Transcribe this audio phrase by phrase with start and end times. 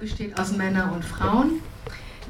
[0.00, 1.60] besteht aus Männern und Frauen.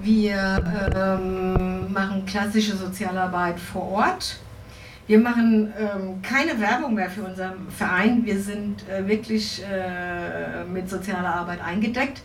[0.00, 0.62] Wir
[0.94, 4.38] ähm, machen klassische Sozialarbeit vor Ort.
[5.06, 8.24] Wir machen ähm, keine Werbung mehr für unseren Verein.
[8.24, 12.22] Wir sind äh, wirklich äh, mit sozialer Arbeit eingedeckt.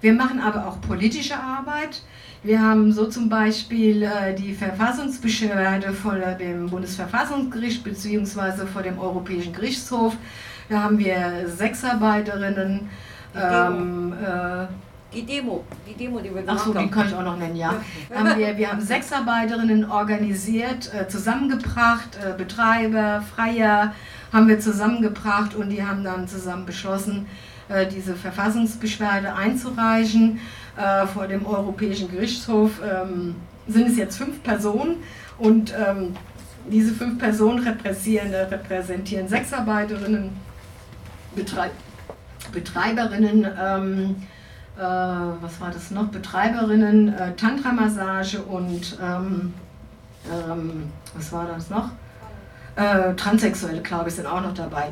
[0.00, 2.02] Wir machen aber auch politische Arbeit.
[2.42, 8.66] Wir haben so zum Beispiel äh, die Verfassungsbeschwerde vor dem Bundesverfassungsgericht bzw.
[8.72, 10.16] vor dem Europäischen Gerichtshof.
[10.68, 12.88] Da haben wir Sexarbeiterinnen.
[13.34, 14.66] Ähm, äh,
[15.12, 17.56] die Demo, die Demo, die wir gemacht Ach so, die kann ich auch noch nennen,
[17.56, 17.74] ja.
[18.14, 23.94] haben wir, wir haben Sexarbeiterinnen organisiert, äh, zusammengebracht, äh, Betreiber, Freier
[24.32, 27.26] haben wir zusammengebracht und die haben dann zusammen beschlossen,
[27.68, 30.40] äh, diese Verfassungsbeschwerde einzureichen
[30.76, 32.80] äh, vor dem Europäischen Gerichtshof.
[32.82, 33.36] Ähm,
[33.68, 34.96] sind es jetzt fünf Personen
[35.38, 36.14] und ähm,
[36.70, 40.30] diese fünf Personen repräsentieren, repräsentieren Sexarbeiterinnen,
[41.34, 41.72] Betreib
[42.52, 44.16] Betreiberinnen, ähm,
[44.76, 49.54] äh, was war das noch, Betreiberinnen, äh, Tantra-Massage und ähm,
[50.30, 51.90] ähm, was war das noch?
[52.76, 54.88] Äh, Transsexuelle, glaube ich, sind auch noch dabei.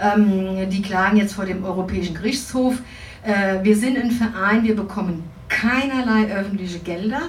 [0.00, 2.78] Ähm, die klagen jetzt vor dem Europäischen Gerichtshof.
[3.22, 7.22] Äh, wir sind ein Verein, wir bekommen keinerlei öffentliche Gelder.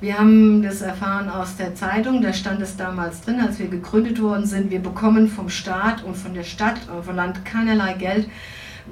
[0.00, 4.20] Wir haben das erfahren aus der Zeitung, da stand es damals drin, als wir gegründet
[4.20, 4.70] worden sind.
[4.70, 8.28] Wir bekommen vom Staat und von der Stadt, vom Land keinerlei Geld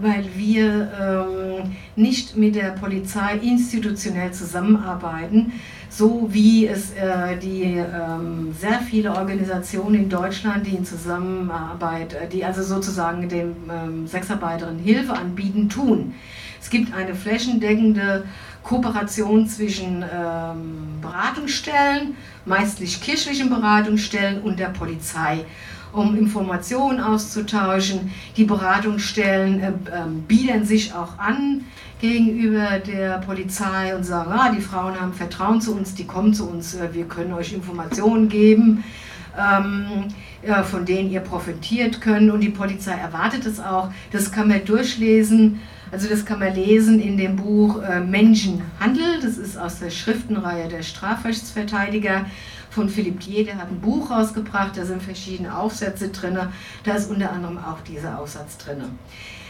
[0.01, 5.53] weil wir ähm, nicht mit der Polizei institutionell zusammenarbeiten,
[5.91, 12.29] so wie es äh, die ähm, sehr viele Organisationen in Deutschland, die in Zusammenarbeit, äh,
[12.29, 16.15] die also sozusagen den ähm, Sexarbeiterinnen Hilfe anbieten, tun.
[16.61, 18.25] Es gibt eine flächendeckende
[18.63, 25.45] Kooperation zwischen ähm, Beratungsstellen, meistlich kirchlichen Beratungsstellen und der Polizei
[25.93, 28.13] um Informationen auszutauschen.
[28.37, 29.73] Die Beratungsstellen äh, äh,
[30.27, 31.65] bieten sich auch an
[32.01, 36.49] gegenüber der Polizei und sagen, ah, die Frauen haben Vertrauen zu uns, die kommen zu
[36.49, 38.85] uns, äh, wir können euch Informationen geben.
[39.37, 40.07] Ähm,
[40.47, 43.91] ja, von denen ihr profitiert könnt und die Polizei erwartet es auch.
[44.13, 45.61] Das kann man durchlesen,
[45.91, 50.69] also das kann man lesen in dem Buch äh, Menschenhandel, das ist aus der Schriftenreihe
[50.69, 52.27] der Strafrechtsverteidiger
[52.79, 56.39] von Philipp Thier, der hat ein Buch rausgebracht, da sind verschiedene Aufsätze drin,
[56.85, 58.85] da ist unter anderem auch dieser Aufsatz drin.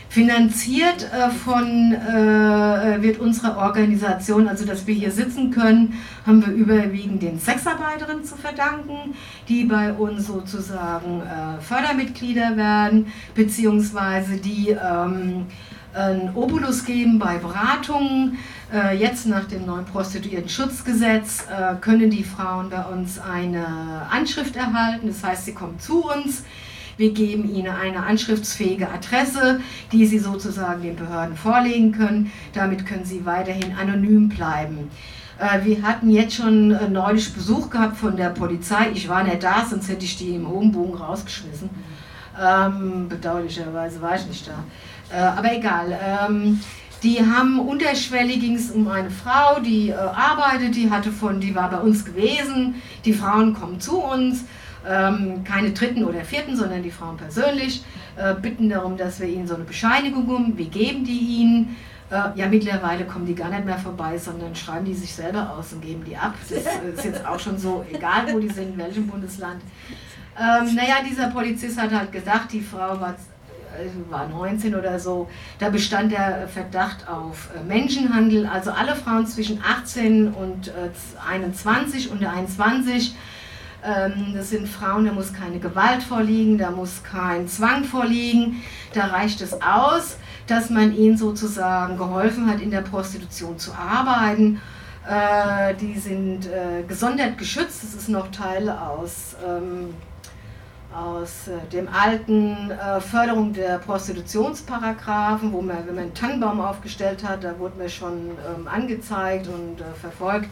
[0.09, 6.55] Finanziert äh, von, äh, wird unsere Organisation, also dass wir hier sitzen können, haben wir
[6.55, 9.15] überwiegend den Sexarbeiterinnen zu verdanken,
[9.47, 15.45] die bei uns sozusagen äh, Fördermitglieder werden, beziehungsweise die ähm,
[15.99, 18.39] einen Obolus geben bei Beratungen.
[18.73, 25.09] Äh, jetzt nach dem neuen Prostituierten-Schutzgesetz äh, können die Frauen bei uns eine Anschrift erhalten.
[25.09, 26.45] Das heißt, sie kommen zu uns.
[26.97, 29.61] Wir geben ihnen eine anschriftsfähige Adresse,
[29.93, 32.33] die sie sozusagen den Behörden vorlegen können.
[32.53, 34.91] Damit können sie weiterhin anonym bleiben.
[35.39, 38.91] Äh, wir hatten jetzt schon neulich Besuch gehabt von der Polizei.
[38.95, 41.71] Ich war nicht da, sonst hätte ich die im Bogen rausgeschmissen.
[42.41, 44.65] Ähm, bedauerlicherweise war ich nicht da.
[45.13, 45.99] Äh, aber egal.
[46.03, 46.61] Ähm,
[47.03, 51.55] die haben unterschwellig ging es um eine Frau, die äh, arbeitet, die hatte von, die
[51.55, 52.83] war bei uns gewesen.
[53.05, 54.45] Die Frauen kommen zu uns,
[54.89, 57.85] ähm, keine dritten oder vierten, sondern die Frauen persönlich,
[58.17, 60.59] äh, bitten darum, dass wir ihnen so eine Bescheinigung geben.
[60.59, 61.77] Wir geben die ihnen.
[62.11, 65.75] Äh, ja, mittlerweile kommen die gar nicht mehr vorbei, sondern schreiben die sich selber aus
[65.75, 66.35] und geben die ab.
[66.49, 66.51] Das
[66.95, 69.61] ist jetzt auch schon so, egal wo die sind, in welchem Bundesland.
[70.41, 73.15] Ähm, naja, dieser Polizist hat halt gesagt, die Frau war
[74.11, 75.29] war 19 oder so,
[75.59, 78.47] da bestand der Verdacht auf äh, Menschenhandel.
[78.47, 80.73] Also alle Frauen zwischen 18 und
[81.29, 83.15] 21 und 21,
[83.85, 88.63] ähm, das sind Frauen, da muss keine Gewalt vorliegen, da muss kein Zwang vorliegen.
[88.93, 94.61] Da reicht es aus, dass man ihnen sozusagen geholfen hat, in der Prostitution zu arbeiten.
[95.09, 99.95] Äh, die sind äh, gesondert geschützt, das ist noch Teil aus ähm,
[100.95, 107.23] aus äh, dem alten äh, Förderung der Prostitutionsparagraphen, wo man, wenn man einen Tannenbaum aufgestellt
[107.25, 110.49] hat, da wurde man schon ähm, angezeigt und äh, verfolgt.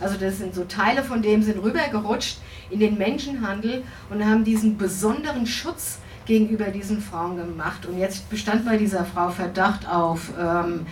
[0.00, 2.38] Also das sind so Teile von dem sind rübergerutscht
[2.70, 7.86] in den Menschenhandel und haben diesen besonderen Schutz gegenüber diesen Frauen gemacht.
[7.86, 10.86] Und jetzt bestand bei dieser Frau Verdacht auf ähm,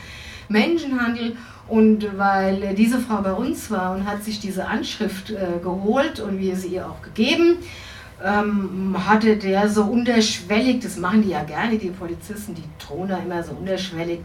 [0.49, 1.37] Menschenhandel.
[1.69, 6.38] Und weil diese Frau bei uns war und hat sich diese Anschrift äh, geholt und
[6.38, 7.58] wir sie ihr auch gegeben,
[8.24, 13.18] ähm, hatte der so unterschwellig, das machen die ja gerne, die Polizisten, die drohen da
[13.18, 14.20] immer so unterschwellig,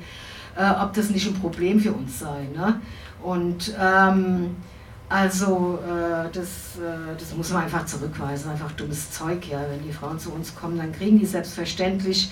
[0.55, 2.47] äh, ob das nicht ein Problem für uns sei.
[2.55, 2.79] Ne?
[3.21, 4.55] Und ähm,
[5.09, 9.47] also äh, das, äh, das muss man einfach zurückweisen, einfach dummes Zeug.
[9.49, 9.59] Ja.
[9.69, 12.31] Wenn die Frauen zu uns kommen, dann kriegen die selbstverständlich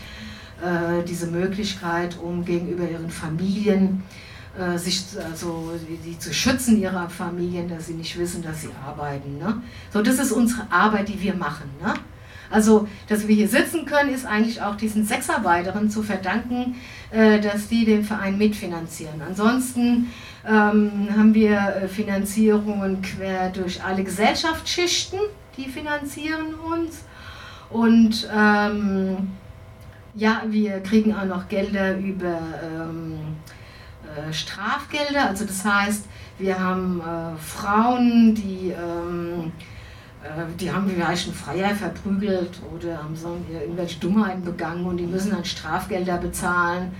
[0.62, 4.29] äh, diese Möglichkeit, um gegenüber ihren Familien äh,
[4.76, 5.72] sich also
[6.06, 9.38] die, zu schützen ihrer Familien, dass sie nicht wissen, dass sie arbeiten.
[9.38, 9.62] Ne?
[9.94, 11.70] So, das ist unsere Arbeit, die wir machen.
[11.82, 11.94] Ne?
[12.50, 16.76] Also, dass wir hier sitzen können, ist eigentlich auch diesen Sexarbeiterinnen zu verdanken,
[17.12, 19.22] äh, dass die den Verein mitfinanzieren.
[19.22, 20.12] Ansonsten
[20.48, 25.20] ähm, haben wir äh, Finanzierungen quer durch alle Gesellschaftsschichten,
[25.58, 27.04] die finanzieren uns.
[27.70, 29.30] Und ähm,
[30.16, 33.20] ja, wir kriegen auch noch Gelder über ähm,
[34.16, 35.28] äh, Strafgelder.
[35.28, 36.06] Also das heißt,
[36.38, 39.52] wir haben äh, Frauen, die ähm,
[40.24, 45.06] äh, die haben vielleicht einen Freier verprügelt oder haben so irgendwelche Dummheiten begangen und die
[45.06, 46.94] müssen dann Strafgelder bezahlen.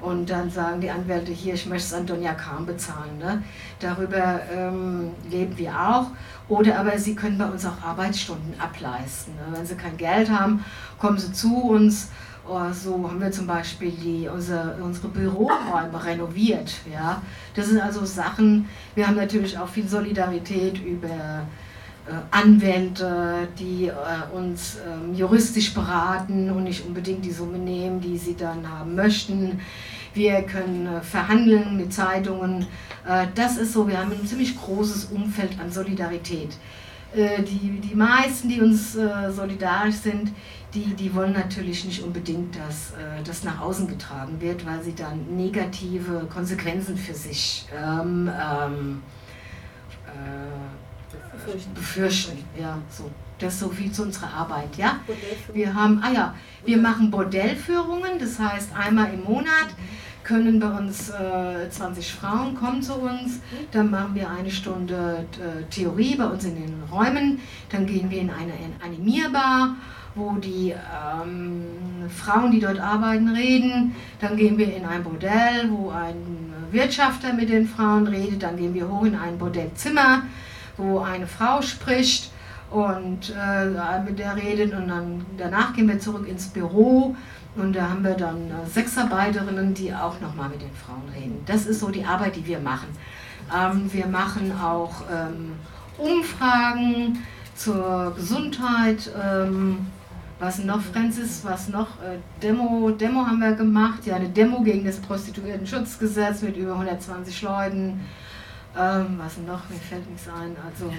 [0.00, 3.18] Und dann sagen die Anwälte hier, ich möchte es an Donja Kahn bezahlen.
[3.18, 3.42] Ne?
[3.80, 6.06] Darüber ähm, leben wir auch.
[6.48, 9.34] Oder aber sie können bei uns auch Arbeitsstunden ableisten.
[9.34, 9.56] Ne?
[9.56, 10.64] Wenn sie kein Geld haben,
[10.98, 12.10] kommen sie zu uns.
[12.50, 16.72] Oh, so haben wir zum Beispiel die, unsere, unsere Büroräume renoviert.
[16.90, 17.20] Ja?
[17.54, 21.08] Das sind also Sachen, wir haben natürlich auch viel Solidarität über
[22.08, 23.92] äh, Anwälte, die äh,
[24.34, 29.60] uns ähm, juristisch beraten und nicht unbedingt die Summe nehmen, die sie dann haben möchten.
[30.14, 32.66] Wir können äh, verhandeln mit Zeitungen.
[33.34, 36.50] das ist so, wir haben ein ziemlich großes Umfeld an Solidarität.
[37.14, 40.32] Die, die meisten, die uns solidarisch sind,
[40.74, 42.92] die, die wollen natürlich nicht unbedingt, dass
[43.24, 49.02] das nach außen getragen wird, weil sie dann negative Konsequenzen für sich ähm, ähm,
[51.32, 51.74] befürchten.
[51.74, 52.44] befürchten.
[52.60, 53.10] Ja, so.
[53.38, 54.98] Das ist so viel zu unserer Arbeit, ja.
[55.52, 56.34] Wir haben, ah ja,
[56.64, 59.68] wir machen Bordellführungen, das heißt einmal im Monat
[60.28, 63.40] können bei uns äh, 20 Frauen kommen zu uns,
[63.72, 67.40] dann machen wir eine Stunde äh, Theorie bei uns in den Räumen,
[67.70, 68.52] dann gehen wir in eine
[68.84, 69.76] Animierbar,
[70.14, 71.64] wo die ähm,
[72.14, 77.48] Frauen, die dort arbeiten, reden, dann gehen wir in ein Bordell, wo ein Wirtschafter mit
[77.48, 80.24] den Frauen redet, dann gehen wir hoch in ein Bordellzimmer,
[80.76, 82.30] wo eine Frau spricht
[82.70, 84.74] und äh, mit der redet.
[84.74, 87.16] Und dann danach gehen wir zurück ins Büro
[87.58, 91.42] und da haben wir dann äh, Sexarbeiterinnen, die auch nochmal mit den Frauen reden.
[91.46, 92.88] Das ist so die Arbeit, die wir machen.
[93.54, 95.52] Ähm, wir machen auch ähm,
[95.96, 97.18] Umfragen
[97.54, 99.10] zur Gesundheit.
[99.20, 99.86] Ähm,
[100.38, 102.00] was noch, Francis, was noch?
[102.00, 107.42] Äh, Demo, Demo haben wir gemacht, ja, eine Demo gegen das Prostituierten-Schutzgesetz mit über 120
[107.42, 108.00] Leuten.
[108.78, 109.68] Ähm, was noch?
[109.68, 110.56] Mir fällt nichts ein.
[110.64, 110.92] Also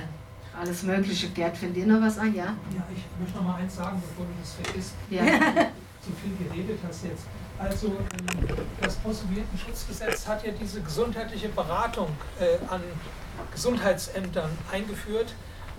[0.60, 1.30] alles Mögliche.
[1.30, 2.36] Gerd, fällt dir noch was ein?
[2.36, 2.46] Ja?
[2.46, 4.96] Ja, ich möchte noch mal eins sagen, bevor du das vergisst.
[5.10, 5.24] Ja.
[6.06, 7.26] so viel geredet hast jetzt.
[7.58, 12.08] Also ähm, das Prostituierten-Schutzgesetz hat ja diese gesundheitliche Beratung
[12.40, 12.82] äh, an
[13.52, 15.34] Gesundheitsämtern eingeführt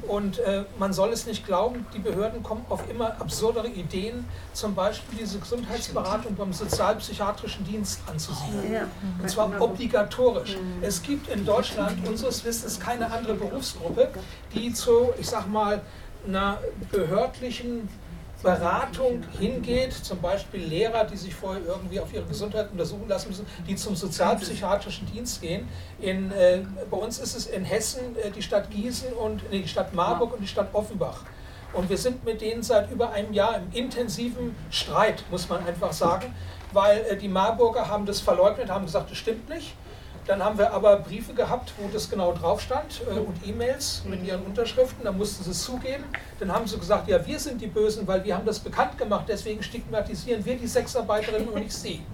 [0.09, 4.75] und äh, man soll es nicht glauben, die Behörden kommen auf immer absurdere Ideen, zum
[4.75, 8.73] Beispiel diese Gesundheitsberatung beim sozialpsychiatrischen Dienst anzusiedeln.
[8.73, 8.87] Ja.
[9.21, 10.57] Und zwar obligatorisch.
[10.57, 10.83] Mhm.
[10.83, 14.09] Es gibt in Deutschland unseres Wissens keine andere Berufsgruppe,
[14.55, 15.83] die zu, ich sag mal,
[16.27, 16.59] einer
[16.91, 17.89] behördlichen
[18.43, 23.47] Beratung hingeht, zum Beispiel Lehrer, die sich vorher irgendwie auf ihre Gesundheit untersuchen lassen müssen,
[23.67, 25.69] die zum sozialpsychiatrischen Dienst gehen.
[26.01, 29.69] In, äh, bei uns ist es in Hessen äh, die Stadt Gießen und nee, die
[29.69, 31.25] Stadt Marburg und die Stadt Offenbach.
[31.73, 35.93] Und wir sind mit denen seit über einem Jahr im intensiven Streit, muss man einfach
[35.93, 36.35] sagen,
[36.73, 39.75] weil äh, die Marburger haben das verleugnet, haben gesagt, das stimmt nicht.
[40.31, 44.23] Dann haben wir aber Briefe gehabt, wo das genau drauf stand äh, und E-Mails mit
[44.23, 45.03] ihren Unterschriften.
[45.03, 46.05] Da mussten sie es zugeben.
[46.39, 49.25] Dann haben sie gesagt, ja, wir sind die Bösen, weil wir haben das bekannt gemacht.
[49.27, 52.07] Deswegen stigmatisieren wir die Sexarbeiterinnen und nicht sie.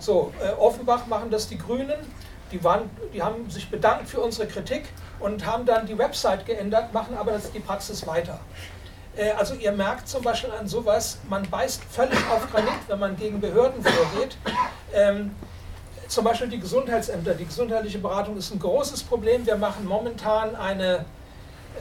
[0.00, 1.98] So, äh, Offenbach machen das die Grünen.
[2.50, 4.84] Die, waren, die haben sich bedankt für unsere Kritik
[5.20, 8.40] und haben dann die Website geändert, machen aber das, die Praxis weiter.
[9.16, 13.18] Äh, also ihr merkt zum Beispiel an sowas, man beißt völlig auf Granit, wenn man
[13.18, 14.38] gegen Behörden vorgeht.
[14.94, 15.32] Ähm,
[16.14, 17.34] zum Beispiel die Gesundheitsämter.
[17.34, 19.44] Die gesundheitliche Beratung ist ein großes Problem.
[19.46, 21.04] Wir machen momentan eine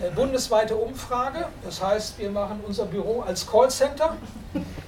[0.02, 1.46] äh, bundesweite Umfrage.
[1.64, 4.18] Das heißt, wir machen unser Büro als Callcenter.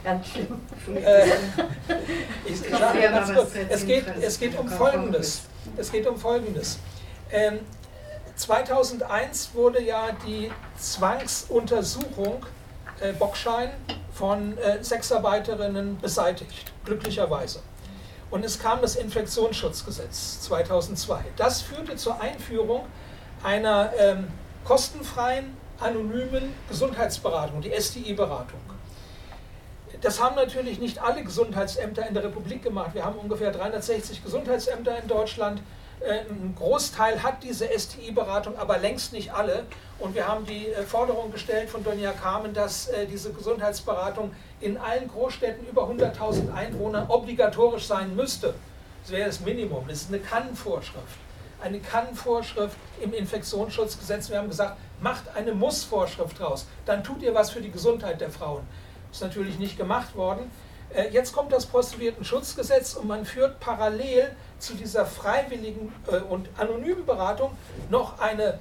[0.03, 0.61] Ganz schlimm.
[0.95, 1.27] Äh,
[2.45, 5.43] ich, ich sage ganz kurz, es geht, es geht um Folgendes.
[5.77, 6.79] Es geht um Folgendes.
[7.31, 7.59] Ähm,
[8.35, 12.43] 2001 wurde ja die Zwangsuntersuchung
[12.99, 13.69] äh, Bockschein
[14.11, 17.59] von äh, Sexarbeiterinnen beseitigt, glücklicherweise.
[18.35, 21.23] Und es kam das Infektionsschutzgesetz 2002.
[21.37, 22.85] Das führte zur Einführung
[23.41, 24.27] einer ähm,
[24.65, 28.59] kostenfreien, anonymen Gesundheitsberatung, die SDI-Beratung.
[30.01, 32.89] Das haben natürlich nicht alle Gesundheitsämter in der Republik gemacht.
[32.93, 35.61] Wir haben ungefähr 360 Gesundheitsämter in Deutschland.
[36.01, 39.65] Äh, ein Großteil hat diese STI-Beratung, aber längst nicht alle.
[39.97, 44.77] Und wir haben die äh, Forderung gestellt von Donja Carmen, dass äh, diese Gesundheitsberatung in
[44.77, 48.53] allen Großstädten über 100.000 Einwohner obligatorisch sein müsste.
[49.03, 49.85] Das wäre das Minimum.
[49.87, 51.19] Das ist eine Kannvorschrift.
[51.61, 54.29] Eine Kannvorschrift im Infektionsschutzgesetz.
[54.29, 56.67] Wir haben gesagt, macht eine Mussvorschrift draus.
[56.85, 58.63] Dann tut ihr was für die Gesundheit der Frauen.
[59.11, 60.51] Ist natürlich nicht gemacht worden.
[60.93, 67.05] Äh, jetzt kommt das Prostituierten-Schutzgesetz und man führt parallel zu dieser freiwilligen äh, und anonymen
[67.05, 67.51] Beratung
[67.89, 68.59] noch eine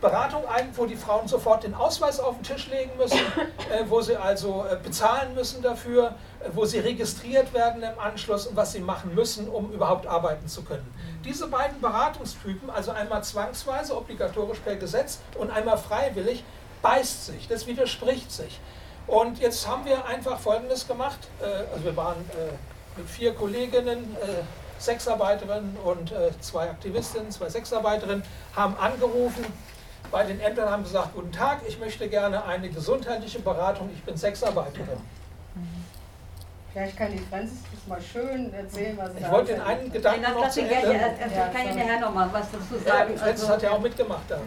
[0.00, 3.18] Beratung ein, wo die Frauen sofort den Ausweis auf den Tisch legen müssen,
[3.70, 6.16] äh, wo sie also bezahlen müssen dafür,
[6.52, 10.62] wo sie registriert werden im Anschluss und was sie machen müssen, um überhaupt arbeiten zu
[10.62, 10.92] können.
[11.24, 16.42] Diese beiden Beratungstypen, also einmal zwangsweise, obligatorisch per Gesetz und einmal freiwillig,
[16.82, 18.58] beißt sich, das widerspricht sich.
[19.06, 21.18] Und jetzt haben wir einfach Folgendes gemacht.
[21.40, 24.42] Äh, also wir waren äh, mit vier Kolleginnen, äh,
[24.78, 28.24] Sexarbeiterinnen und zwei Aktivistinnen, zwei Sexarbeiterinnen,
[28.56, 29.46] haben angerufen
[30.10, 34.16] bei den Ämtern, haben gesagt, guten Tag, ich möchte gerne eine gesundheitliche Beratung, ich bin
[34.16, 34.98] Sexarbeiterin.
[36.72, 40.22] Vielleicht kann die Franzis das mal schön erzählen, was sie Ich wollte den einen Gedanken
[40.22, 40.74] noch zu Ende.
[40.74, 43.12] Ich kann Ihnen nachher noch mal was dazu sagen.
[43.12, 44.38] Ja, Franzis also, hat ja auch mitgemacht da.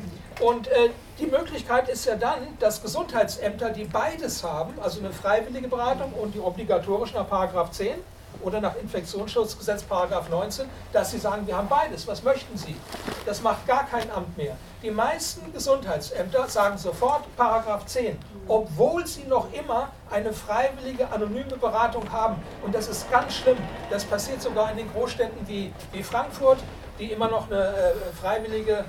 [0.44, 0.90] Und äh,
[1.20, 6.34] die Möglichkeit ist ja dann, dass Gesundheitsämter, die beides haben, also eine freiwillige Beratung und
[6.34, 7.94] die obligatorische nach Paragraph 10,
[8.42, 12.08] oder nach Infektionsschutzgesetz Paragraph 19, dass sie sagen, wir haben beides.
[12.08, 12.76] Was möchten Sie?
[13.26, 14.56] Das macht gar kein Amt mehr.
[14.84, 22.12] Die meisten Gesundheitsämter sagen sofort Paragraph 10, obwohl sie noch immer eine freiwillige anonyme Beratung
[22.12, 22.36] haben.
[22.64, 23.58] Und das ist ganz schlimm.
[23.90, 26.60] Das passiert sogar in den Großstädten wie, wie Frankfurt,
[27.00, 28.86] die immer noch eine äh, freiwillige,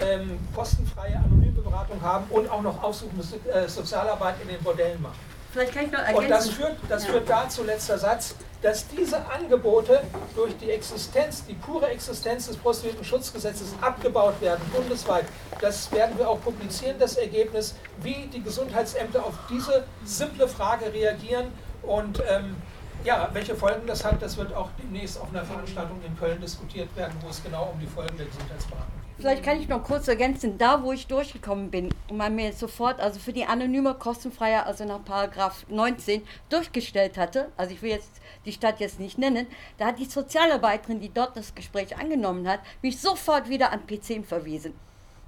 [0.00, 5.18] ähm, kostenfreie anonyme Beratung haben und auch noch aussuchende äh, Sozialarbeit in den Bordellen machen.
[5.52, 6.24] Vielleicht kann ich noch ergänzen.
[6.24, 10.02] Und das führt, das führt dazu, letzter Satz, dass diese Angebote
[10.36, 15.24] durch die Existenz, die pure Existenz des Prostituierten-Schutzgesetzes abgebaut werden, bundesweit.
[15.60, 21.48] Das werden wir auch publizieren, das Ergebnis, wie die Gesundheitsämter auf diese simple Frage reagieren
[21.82, 22.56] und ähm,
[23.04, 26.94] ja, welche Folgen das hat, das wird auch demnächst auf einer Veranstaltung in Köln diskutiert
[26.96, 29.01] werden, wo es genau um die Folgen der Gesundheitsberatung geht.
[29.22, 32.98] Vielleicht kann ich noch kurz ergänzen, da wo ich durchgekommen bin und man mir sofort,
[32.98, 38.20] also für die anonyme kostenfreie, also nach Paragraph 19 durchgestellt hatte, also ich will jetzt
[38.44, 39.46] die Stadt jetzt nicht nennen,
[39.78, 44.24] da hat die Sozialarbeiterin, die dort das Gespräch angenommen hat, mich sofort wieder an P10
[44.24, 44.74] verwiesen.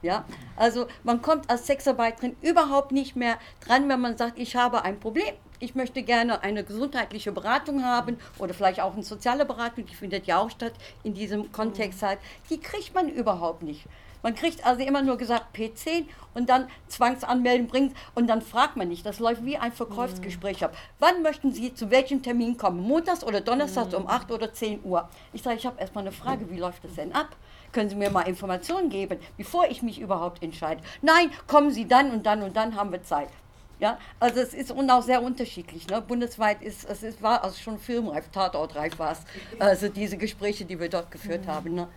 [0.05, 4.85] Ja, also man kommt als Sexarbeiterin überhaupt nicht mehr dran, wenn man sagt, ich habe
[4.85, 5.33] ein Problem.
[5.61, 10.27] Ich möchte gerne eine gesundheitliche Beratung haben oder vielleicht auch eine soziale Beratung, die findet
[10.27, 12.19] ja auch statt in diesem Kontext halt,
[12.51, 13.87] die kriegt man überhaupt nicht.
[14.25, 18.89] Man kriegt also immer nur gesagt P10 und dann Zwangsanmelden bringt und dann fragt man
[18.89, 19.05] nicht.
[19.05, 20.75] Das läuft wie ein Verkaufsgespräch ab.
[20.99, 22.81] Wann möchten Sie zu welchem Termin kommen?
[22.81, 25.11] Montags oder Donnerstags um 8 oder 10 Uhr?
[25.35, 27.37] Ich sage, ich habe erstmal eine Frage, wie läuft das denn ab?
[27.71, 30.81] Können Sie mir mal Informationen geben, bevor ich mich überhaupt entscheide?
[31.03, 33.29] Nein, kommen Sie dann und dann und dann haben wir Zeit.
[33.79, 35.87] Ja, also es ist und auch sehr unterschiedlich.
[35.89, 36.01] Ne?
[36.01, 39.19] Bundesweit ist es ist, war also schon filmreif, tatortreif war es.
[39.59, 41.51] Also diese Gespräche, die wir dort geführt mhm.
[41.51, 41.75] haben.
[41.75, 41.89] Ne?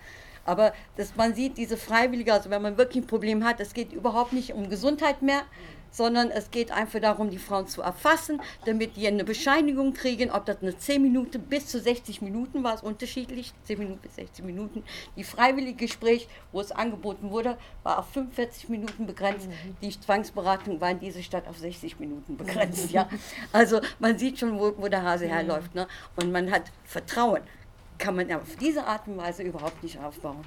[0.48, 3.94] Aber dass man sieht, diese Freiwillige, also wenn man wirklich ein Problem hat, es geht
[3.94, 5.44] überhaupt nicht um Gesundheit mehr,
[5.92, 10.46] sondern es geht einfach darum, die Frauen zu erfassen, damit die eine Bescheinigung kriegen, ob
[10.46, 14.46] das eine 10 Minuten bis zu 60 Minuten war, es unterschiedlich, 10 Minuten bis 60
[14.46, 14.84] Minuten.
[15.16, 19.48] Die freiwillige Gespräch, wo es angeboten wurde, war auf 45 Minuten begrenzt.
[19.48, 19.78] Mhm.
[19.82, 22.92] Die Zwangsberatung war in dieser Stadt auf 60 Minuten begrenzt.
[22.92, 23.10] Ja.
[23.52, 25.74] Also man sieht schon, wo, wo der Hase herläuft.
[25.76, 25.88] Ne?
[26.16, 27.42] Und man hat Vertrauen,
[27.98, 30.46] kann man auf diese Art und Weise überhaupt nicht aufbauen.